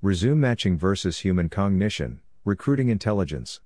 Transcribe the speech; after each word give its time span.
Resume 0.00 0.38
matching 0.38 0.78
versus 0.78 1.18
human 1.18 1.48
cognition, 1.48 2.20
recruiting 2.44 2.88
intelligence. 2.88 3.60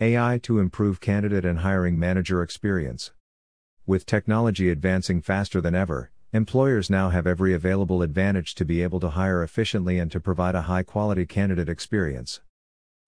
AI 0.00 0.40
to 0.42 0.58
improve 0.58 1.00
candidate 1.00 1.44
and 1.44 1.60
hiring 1.60 1.96
manager 1.96 2.42
experience. 2.42 3.12
With 3.86 4.06
technology 4.06 4.70
advancing 4.70 5.22
faster 5.22 5.60
than 5.60 5.76
ever, 5.76 6.10
employers 6.32 6.90
now 6.90 7.10
have 7.10 7.28
every 7.28 7.54
available 7.54 8.02
advantage 8.02 8.56
to 8.56 8.64
be 8.64 8.82
able 8.82 8.98
to 8.98 9.10
hire 9.10 9.44
efficiently 9.44 10.00
and 10.00 10.10
to 10.10 10.18
provide 10.18 10.56
a 10.56 10.62
high 10.62 10.82
quality 10.82 11.26
candidate 11.26 11.68
experience. 11.68 12.40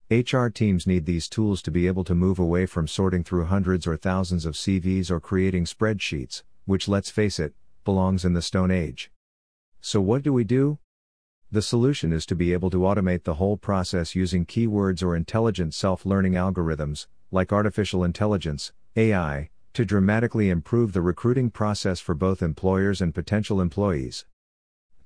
HR 0.09 0.47
teams 0.47 0.87
need 0.87 1.05
these 1.05 1.27
tools 1.27 1.61
to 1.63 1.71
be 1.71 1.87
able 1.87 2.05
to 2.05 2.15
move 2.15 2.39
away 2.39 2.65
from 2.65 2.87
sorting 2.87 3.21
through 3.21 3.43
hundreds 3.43 3.85
or 3.85 3.97
thousands 3.97 4.45
of 4.45 4.53
CVs 4.53 5.11
or 5.11 5.19
creating 5.19 5.65
spreadsheets, 5.65 6.43
which 6.63 6.87
let's 6.87 7.09
face 7.09 7.37
it, 7.37 7.53
belongs 7.83 8.23
in 8.23 8.31
the 8.31 8.41
Stone 8.41 8.71
Age. 8.71 9.11
So 9.81 9.99
what 9.99 10.23
do 10.23 10.31
we 10.31 10.45
do? 10.45 10.79
The 11.55 11.61
solution 11.61 12.11
is 12.11 12.25
to 12.25 12.35
be 12.35 12.51
able 12.51 12.69
to 12.71 12.79
automate 12.79 13.23
the 13.23 13.35
whole 13.35 13.55
process 13.55 14.13
using 14.13 14.45
keywords 14.45 15.01
or 15.01 15.15
intelligent 15.15 15.73
self 15.73 16.05
learning 16.05 16.33
algorithms, 16.33 17.07
like 17.31 17.53
artificial 17.53 18.03
intelligence, 18.03 18.73
AI, 18.97 19.49
to 19.71 19.85
dramatically 19.85 20.49
improve 20.49 20.91
the 20.91 21.01
recruiting 21.01 21.49
process 21.49 22.01
for 22.01 22.13
both 22.13 22.43
employers 22.43 22.99
and 22.99 23.15
potential 23.15 23.61
employees. 23.61 24.25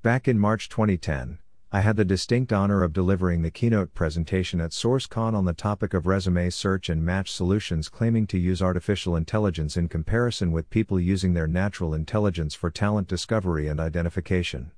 Back 0.02 0.28
in 0.28 0.40
March 0.40 0.70
2010, 0.70 1.38
I 1.72 1.82
had 1.82 1.98
the 1.98 2.04
distinct 2.04 2.52
honor 2.52 2.82
of 2.82 2.94
delivering 2.94 3.44
the 3.44 3.52
keynote 3.52 3.94
presentation 3.94 4.60
at 4.60 4.72
SourceCon 4.72 5.36
on 5.36 5.46
the 5.46 5.54
topic 5.54 5.94
of 5.94 6.08
resume 6.08 6.50
search 6.50 6.90
and 6.90 7.06
match 7.06 7.32
solutions 7.32 7.90
claiming 7.90 8.26
to 8.26 8.40
use 8.40 8.60
artificial 8.60 9.16
intelligence 9.16 9.78
in 9.78 9.88
comparison 9.88 10.52
with 10.52 10.72
people 10.72 11.00
using 11.00 11.36
their 11.36 11.46
natural 11.46 11.94
intelligence 11.94 12.56
for 12.56 12.72
talent 12.72 13.08
discovery 13.08 13.68
and 13.68 13.80
identification. 13.80 14.72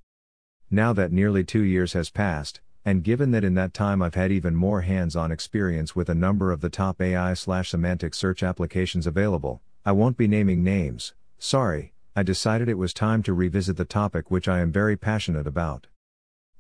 Now 0.74 0.94
that 0.94 1.12
nearly 1.12 1.44
two 1.44 1.64
years 1.64 1.92
has 1.92 2.10
passed, 2.10 2.62
and 2.86 3.04
given 3.04 3.32
that 3.32 3.44
in 3.44 3.56
that 3.56 3.74
time 3.74 4.02
I've 4.02 4.16
had 4.16 4.32
even 4.32 4.56
more 4.56 4.82
hands 4.82 5.18
on 5.18 5.30
experience 5.30 5.98
with 5.98 6.08
a 6.08 6.16
number 6.16 6.50
of 6.50 6.62
the 6.62 6.70
top 6.70 7.02
AI 7.02 7.34
slash 7.34 7.72
semantic 7.72 8.14
search 8.14 8.42
applications 8.42 9.06
available, 9.06 9.62
I 9.86 9.92
won't 9.92 10.16
be 10.16 10.30
naming 10.30 10.64
names, 10.64 11.14
sorry, 11.38 11.92
I 12.16 12.24
decided 12.24 12.70
it 12.70 12.78
was 12.78 12.94
time 12.94 13.22
to 13.24 13.34
revisit 13.34 13.76
the 13.76 13.84
topic 13.84 14.32
which 14.32 14.48
I 14.48 14.60
am 14.60 14.72
very 14.72 14.96
passionate 14.96 15.46
about. 15.46 15.88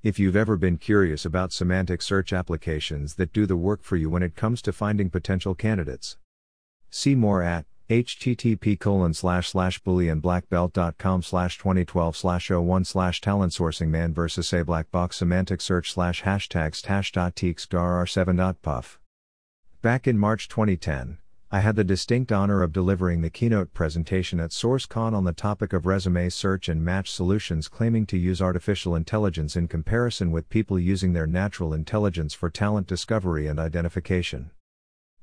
If 0.03 0.19
you've 0.19 0.36
ever 0.36 0.58
been 0.58 0.77
curious 0.77 1.23
about 1.23 1.53
semantic 1.53 2.02
search 2.02 2.33
applications 2.33 3.16
that 3.16 3.31
do 3.31 3.45
the 3.45 3.55
work 3.55 3.81
for 3.81 3.95
you 3.95 4.09
when 4.09 4.23
it 4.23 4.36
comes 4.36 4.61
to 4.64 4.73
finding 4.73 5.09
potential 5.09 5.55
candidates, 5.55 6.17
see 6.89 7.16
more 7.16 7.41
at 7.41 7.66
http 7.92 8.80
colon 8.80 9.14
slash 9.14 9.50
slash 9.50 9.84
booleanblackbelt.com 9.84 11.22
slash 11.22 11.58
2012 11.58 12.16
slash 12.16 12.50
01 12.50 12.86
slash 12.86 13.20
talent 13.20 13.52
sourcing 13.52 13.89
man 13.89 14.14
versus 14.14 14.53
a 14.53 14.64
black 14.64 14.89
box 14.92 15.17
semantic 15.17 15.59
search 15.59 15.92
slash 15.92 16.23
hashtags 16.23 16.86
hash.teexgar7.puff. 16.86 18.98
Back 19.81 20.08
in 20.08 20.17
March 20.17 20.48
2010, 20.48 21.17
I 21.52 21.59
had 21.59 21.75
the 21.75 21.83
distinct 21.83 22.31
honor 22.31 22.64
of 22.64 22.72
delivering 22.72 23.20
the 23.20 23.30
keynote 23.30 23.73
presentation 23.73 24.39
at 24.39 24.52
SourceCon 24.52 25.14
on 25.14 25.26
the 25.26 25.33
topic 25.33 25.73
of 25.73 25.86
resume 25.86 26.30
search 26.30 26.70
and 26.70 26.86
match 26.86 27.11
solutions 27.11 27.67
claiming 27.67 28.05
to 28.05 28.17
use 28.17 28.42
artificial 28.42 28.95
intelligence 28.95 29.58
in 29.58 29.67
comparison 29.67 30.31
with 30.31 30.48
people 30.48 30.80
using 30.80 31.11
their 31.11 31.28
natural 31.28 31.73
intelligence 31.73 32.33
for 32.33 32.50
talent 32.50 32.88
discovery 32.88 33.48
and 33.48 33.59
identification. 33.59 34.52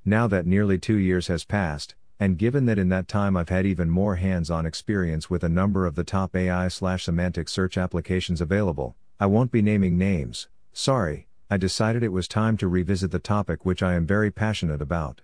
Now 0.04 0.26
that 0.26 0.44
nearly 0.44 0.76
two 0.76 0.98
years 0.98 1.28
has 1.28 1.46
passed, 1.46 1.94
and 2.20 2.38
given 2.38 2.66
that 2.66 2.78
in 2.78 2.88
that 2.88 3.08
time 3.08 3.36
I've 3.36 3.48
had 3.48 3.66
even 3.66 3.88
more 3.90 4.16
hands-on 4.16 4.66
experience 4.66 5.30
with 5.30 5.44
a 5.44 5.48
number 5.48 5.86
of 5.86 5.94
the 5.94 6.04
top 6.04 6.34
AI 6.34 6.68
slash 6.68 7.04
semantic 7.04 7.48
search 7.48 7.78
applications 7.78 8.40
available, 8.40 8.96
I 9.20 9.26
won't 9.26 9.52
be 9.52 9.62
naming 9.62 9.96
names, 9.96 10.48
sorry, 10.72 11.28
I 11.50 11.56
decided 11.56 12.02
it 12.02 12.12
was 12.12 12.28
time 12.28 12.56
to 12.58 12.68
revisit 12.68 13.10
the 13.10 13.18
topic 13.18 13.64
which 13.64 13.82
I 13.82 13.94
am 13.94 14.06
very 14.06 14.30
passionate 14.30 14.82
about. 14.82 15.22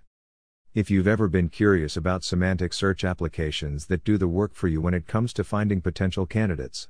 If 0.73 0.89
you've 0.89 1.07
ever 1.07 1.27
been 1.27 1.49
curious 1.49 1.95
about 1.95 2.23
semantic 2.23 2.73
search 2.73 3.03
applications 3.03 3.85
that 3.85 4.03
do 4.03 4.17
the 4.17 4.27
work 4.27 4.55
for 4.55 4.67
you 4.67 4.81
when 4.81 4.93
it 4.93 5.07
comes 5.07 5.33
to 5.33 5.43
finding 5.43 5.81
potential 5.81 6.25
candidates, 6.25 6.89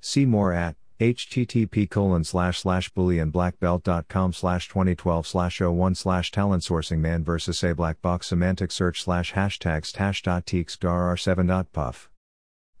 see 0.00 0.26
more 0.26 0.52
at 0.52 0.76
http 1.12 1.90
colon 1.90 2.24
slash 2.24 2.60
slash 2.60 2.90
booleanblackbelt.com 2.92 4.32
slash 4.32 4.68
2012 4.68 5.26
slash 5.26 5.60
01 5.60 5.94
slash 5.94 6.30
talent 6.30 6.62
sourcing 6.62 6.98
man 6.98 7.22
versus 7.22 7.62
a 7.62 7.74
black 7.74 8.00
box 8.00 8.28
semantic 8.28 8.72
search 8.72 9.02
slash 9.02 9.34
hashtags 9.34 9.94
hash.teexgar7.puff. 9.96 12.08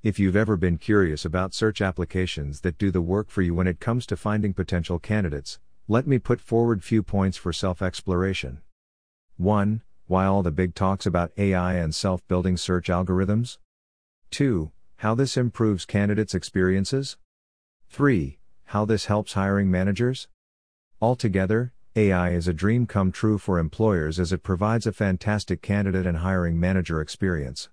If 0.02 0.18
you've 0.18 0.36
ever 0.36 0.56
been 0.56 0.78
curious 0.78 1.24
about 1.24 1.54
search 1.54 1.80
applications 1.80 2.60
that 2.60 2.78
do 2.78 2.90
the 2.90 3.00
work 3.00 3.30
for 3.30 3.42
you 3.42 3.54
when 3.54 3.66
it 3.66 3.80
comes 3.80 4.06
to 4.06 4.16
finding 4.16 4.54
potential 4.54 4.98
candidates, 4.98 5.58
let 5.88 6.06
me 6.06 6.18
put 6.18 6.40
forward 6.40 6.84
few 6.84 7.02
points 7.02 7.36
for 7.36 7.52
self-exploration. 7.52 8.60
1. 9.36 9.82
Why 10.06 10.26
all 10.26 10.42
the 10.42 10.50
big 10.50 10.74
talks 10.74 11.06
about 11.06 11.32
AI 11.36 11.74
and 11.74 11.94
self-building 11.94 12.56
search 12.58 12.88
algorithms? 12.88 13.58
2. 14.30 14.70
How 14.96 15.14
this 15.14 15.36
improves 15.36 15.84
candidates' 15.84 16.34
experiences? 16.34 17.16
3. 17.94 18.38
How 18.64 18.84
this 18.84 19.06
helps 19.06 19.34
hiring 19.34 19.70
managers? 19.70 20.26
Altogether, 21.00 21.72
AI 21.94 22.30
is 22.30 22.48
a 22.48 22.52
dream 22.52 22.88
come 22.88 23.12
true 23.12 23.38
for 23.38 23.56
employers 23.56 24.18
as 24.18 24.32
it 24.32 24.42
provides 24.42 24.84
a 24.84 24.92
fantastic 24.92 25.62
candidate 25.62 26.04
and 26.04 26.18
hiring 26.18 26.58
manager 26.58 27.00
experience. 27.00 27.68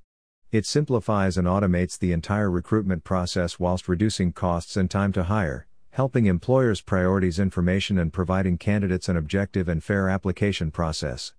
It 0.51 0.67
simplifies 0.67 1.39
and 1.39 1.47
automates 1.47 1.97
the 1.97 2.11
entire 2.11 2.51
recruitment 2.51 3.03
process 3.03 3.59
whilst 3.59 3.89
reducing 3.89 4.31
costs 4.31 4.77
and 4.77 4.91
time 4.91 5.11
to 5.13 5.23
hire, 5.23 5.65
helping 5.89 6.27
employers 6.27 6.83
prioritize 6.83 7.41
information 7.41 7.97
and 7.97 8.13
providing 8.13 8.59
candidates 8.59 9.09
an 9.09 9.17
objective 9.17 9.67
and 9.67 9.83
fair 9.83 10.07
application 10.07 10.69
process. 10.69 11.33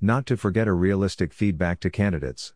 Not 0.00 0.24
to 0.24 0.38
forget 0.38 0.66
a 0.66 0.72
realistic 0.72 1.34
feedback 1.34 1.80
to 1.80 1.90
candidates. 1.90 2.54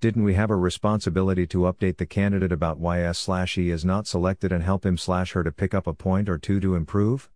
Didn't 0.00 0.24
we 0.24 0.32
have 0.32 0.50
a 0.50 0.56
responsibility 0.56 1.46
to 1.48 1.58
update 1.58 1.98
the 1.98 2.06
candidate 2.06 2.52
about 2.52 2.78
why 2.78 3.02
S 3.02 3.18
slash 3.18 3.58
E 3.58 3.68
is 3.68 3.84
not 3.84 4.06
selected 4.06 4.50
and 4.50 4.64
help 4.64 4.86
him 4.86 4.96
slash 4.96 5.32
her 5.32 5.44
to 5.44 5.52
pick 5.52 5.74
up 5.74 5.86
a 5.86 5.92
point 5.92 6.26
or 6.26 6.38
two 6.38 6.58
to 6.60 6.74
improve? 6.74 7.28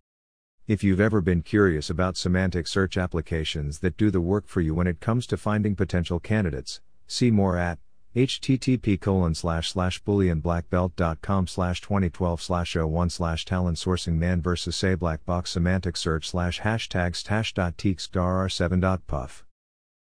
If 0.65 0.83
you've 0.83 0.99
ever 0.99 1.21
been 1.21 1.43
curious 1.43 1.91
about 1.91 2.17
semantic 2.17 2.65
search 2.65 2.97
applications 2.97 3.81
that 3.81 3.97
do 3.97 4.09
the 4.09 4.19
work 4.19 4.47
for 4.47 4.61
you 4.61 4.73
when 4.73 4.87
it 4.87 4.99
comes 4.99 5.27
to 5.27 5.37
finding 5.37 5.75
potential 5.75 6.19
candidates, 6.19 6.81
see 7.05 7.29
more 7.29 7.55
at 7.55 7.77
http 8.15 8.99
colon 8.99 9.35
slash 9.35 9.71
slash 9.71 10.01
booleanblackbelt.com 10.01 11.45
slash 11.45 11.81
2012 11.81 12.41
slash 12.41 12.75
01 12.75 13.11
slash 13.11 13.45
talent 13.45 13.77
sourcing 13.77 14.15
man 14.15 14.41
versus 14.41 14.83
a 14.83 14.95
black 14.95 15.23
box 15.23 15.51
semantic 15.51 15.95
search 15.95 16.27
slash 16.27 16.61
hashtags 16.61 17.27
hash.teexgar7.puff. 17.27 19.45